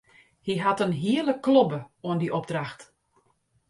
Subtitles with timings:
[0.45, 2.79] Hy hat in hiele klobbe oan dy opdracht.